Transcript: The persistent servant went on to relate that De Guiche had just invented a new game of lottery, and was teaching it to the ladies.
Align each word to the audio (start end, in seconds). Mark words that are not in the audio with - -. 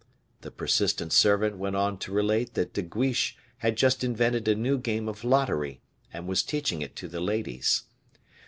The 0.41 0.49
persistent 0.49 1.13
servant 1.13 1.57
went 1.59 1.75
on 1.75 1.99
to 1.99 2.11
relate 2.11 2.55
that 2.55 2.73
De 2.73 2.81
Guiche 2.81 3.37
had 3.59 3.77
just 3.77 4.03
invented 4.03 4.47
a 4.47 4.55
new 4.55 4.79
game 4.79 5.07
of 5.07 5.23
lottery, 5.23 5.79
and 6.11 6.25
was 6.27 6.41
teaching 6.41 6.81
it 6.81 6.95
to 6.95 7.07
the 7.07 7.21
ladies. 7.21 7.83